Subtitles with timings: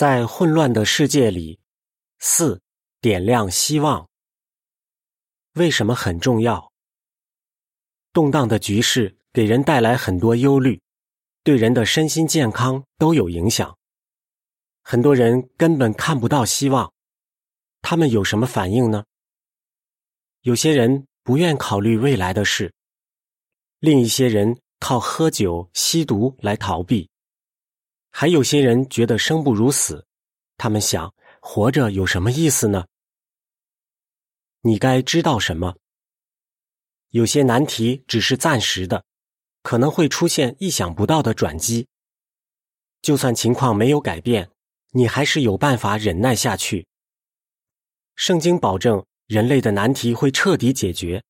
[0.00, 1.60] 在混乱的世界里，
[2.20, 2.62] 四
[3.02, 4.08] 点亮希望。
[5.56, 6.72] 为什么很重要？
[8.10, 10.80] 动荡的局势给人带来很多忧虑，
[11.44, 13.76] 对人的身心健康都有影响。
[14.80, 16.90] 很多人根本看不到希望，
[17.82, 19.04] 他们有什么反应呢？
[20.40, 22.72] 有些人不愿考虑未来的事，
[23.80, 27.09] 另一些人靠喝酒、吸毒来逃避。
[28.10, 30.06] 还有些人觉得生不如死，
[30.56, 32.86] 他们想活着有什么意思呢？
[34.62, 35.76] 你该知道什么？
[37.10, 39.04] 有些难题只是暂时的，
[39.62, 41.88] 可能会出现意想不到的转机。
[43.00, 44.50] 就算情况没有改变，
[44.90, 46.86] 你还是有办法忍耐下去。
[48.16, 51.24] 圣经保证人类的难题会彻底解决，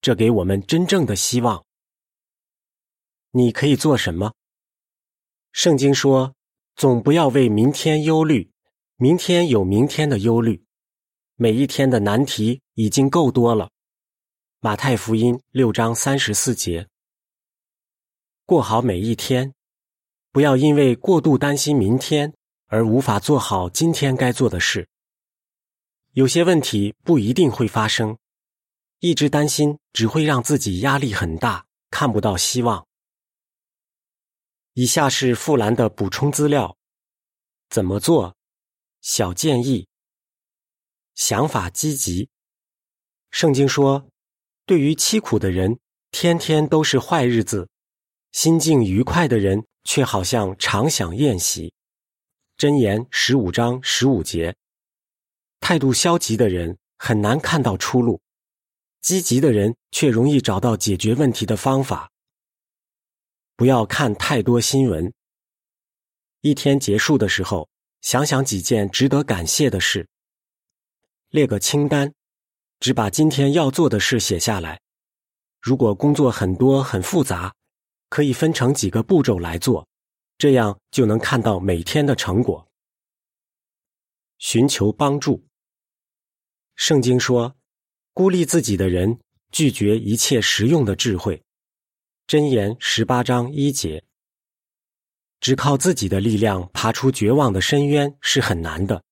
[0.00, 1.64] 这给我们真正的希望。
[3.32, 4.32] 你可以做什么？
[5.50, 6.35] 圣经说
[6.76, 8.50] ：“总不要为明天忧虑，
[8.96, 10.62] 明天有明天的忧虑。
[11.34, 13.70] 每一天的难题已经够多了。”
[14.60, 16.86] 马太福音六章三十四节。
[18.44, 19.54] 过好每一天，
[20.32, 22.34] 不要因为过度担心明天
[22.66, 24.86] 而无法做好今天该做的事。
[26.12, 28.18] 有些问题不一定会发生，
[29.00, 32.85] 一直担心只会让自己压力很大，看不到希望。
[34.78, 36.76] 以下是富兰的补充资料：
[37.70, 38.36] 怎么做？
[39.00, 39.88] 小建议。
[41.14, 42.28] 想法积极。
[43.30, 44.10] 圣经说，
[44.66, 45.78] 对于凄苦的人，
[46.10, 47.68] 天天都是坏日子；
[48.32, 51.72] 心境愉快的人，却好像常享宴席。
[52.58, 54.54] 箴言十五章十五节。
[55.58, 58.20] 态度消极的人很难看到出路，
[59.00, 62.10] 积极的人却容易找到解决问题的方法。
[63.56, 65.10] 不要看太多新闻。
[66.42, 67.68] 一天结束的时候，
[68.02, 70.06] 想想几件值得感谢的事，
[71.30, 72.12] 列个清单，
[72.78, 74.78] 只把今天要做的事写下来。
[75.60, 77.54] 如果工作很多很复杂，
[78.10, 79.88] 可以分成几个步骤来做，
[80.36, 82.68] 这样就能看到每天的成果。
[84.38, 85.46] 寻求帮助。
[86.74, 87.56] 圣经说，
[88.12, 89.18] 孤立自己的人
[89.50, 91.42] 拒绝一切实用的智慧。
[92.26, 94.02] 箴言十八章一节，
[95.38, 99.04] 只靠自己的力量爬出绝望的深渊是很难的，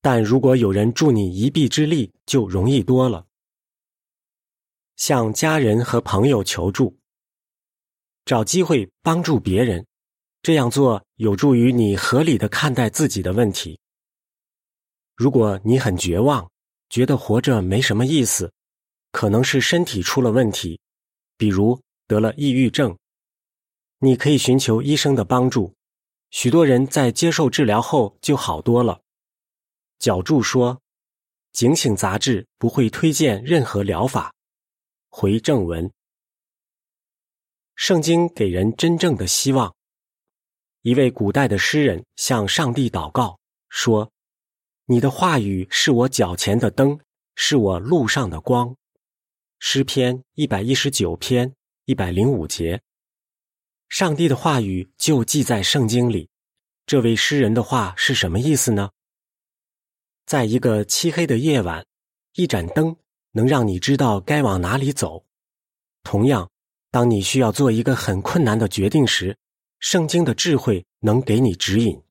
[0.00, 3.26] 但如果有人助你一臂之力，就容易多了。
[4.96, 6.98] 向家人和朋友求助，
[8.24, 9.86] 找机会帮助别人，
[10.40, 13.78] 这样做有助于你合理的看待自己的问题。
[15.14, 16.50] 如果你很绝望，
[16.88, 18.50] 觉得活着没什么意思，
[19.12, 20.80] 可能是身体出了问题，
[21.36, 21.78] 比如。
[22.08, 22.98] 得了抑郁症，
[23.98, 25.74] 你可以寻求医生的帮助。
[26.30, 29.02] 许多人在接受治疗后就好多了。
[29.98, 30.76] 角柱说，
[31.52, 34.34] 《警醒》杂志不会推荐任何疗法。
[35.10, 35.92] 回正文，
[37.74, 39.74] 圣经给人真正的希望。
[40.82, 43.38] 一位古代的诗人向上帝祷告
[43.68, 44.10] 说
[44.86, 46.98] ：“你的话语是我脚前的灯，
[47.34, 48.74] 是我路上的光。”
[49.60, 51.54] 诗篇一百一十九篇。
[51.88, 52.82] 一百零五节，
[53.88, 56.28] 上帝的话语就记在圣经里。
[56.84, 58.90] 这位诗人的话是什么意思呢？
[60.26, 61.86] 在一个漆黑的夜晚，
[62.34, 62.94] 一盏灯
[63.32, 65.24] 能让你知道该往哪里走。
[66.02, 66.50] 同样，
[66.90, 69.38] 当你需要做一个很困难的决定时，
[69.80, 72.02] 圣经的智慧能给你指引。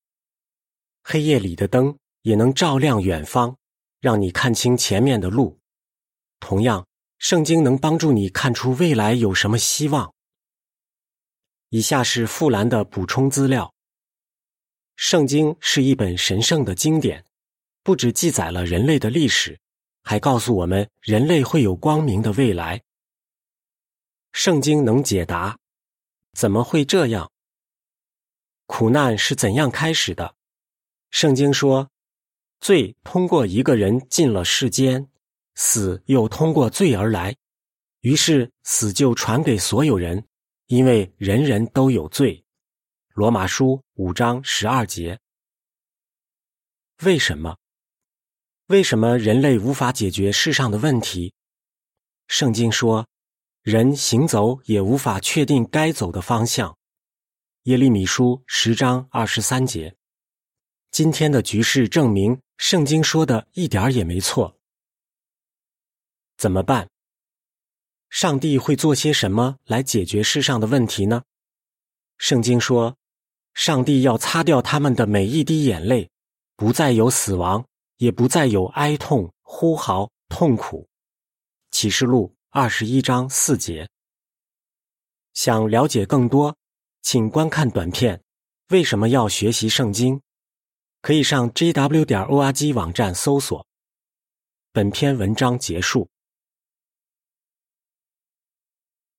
[1.04, 3.56] 黑夜里的灯也能照亮远方，
[4.02, 5.60] 让你看清前面的路。
[6.40, 6.84] 同样。
[7.18, 10.14] 圣经能帮助你看出未来有什么希望。
[11.70, 13.74] 以下是富兰的补充资料：
[14.96, 17.26] 圣经是一本神圣的经典，
[17.84, 19.60] 不只记载了人类的历史，
[20.04, 22.82] 还告诉我们人类会有光明的未来。
[24.32, 25.58] 圣经能解答：
[26.34, 27.32] 怎么会这样？
[28.68, 30.36] 苦难是怎样开始的？
[31.10, 31.90] 圣经说，
[32.60, 35.10] 罪通过一个人进了世间。
[35.60, 37.36] 死又通过罪而来，
[38.02, 40.24] 于是死就传给所有人，
[40.68, 42.46] 因为人人都有罪。
[43.16, 45.20] 罗马书五章十二节。
[47.04, 47.58] 为什么？
[48.68, 51.34] 为什么人类无法解决世上的问题？
[52.28, 53.08] 圣经说，
[53.64, 56.78] 人行走也无法确定该走的方向。
[57.64, 59.96] 耶利米书十章二十三节。
[60.92, 64.57] 今天的局势证明，圣经说的一点儿也没错。
[66.38, 66.88] 怎么办？
[68.10, 71.24] 上帝会做些什么来解决世上的问题呢？
[72.18, 72.96] 圣经说，
[73.54, 76.10] 上帝要擦掉他们的每一滴眼泪，
[76.56, 77.66] 不再有死亡，
[77.98, 80.88] 也不再有哀痛、呼嚎、痛苦。
[81.72, 83.90] 启示录二十一章四节。
[85.34, 86.56] 想了解更多，
[87.02, 88.22] 请观看短片。
[88.70, 90.22] 为什么要学习圣经？
[91.02, 93.66] 可以上 jw 点 org 网站搜索。
[94.72, 96.08] 本篇文章结束。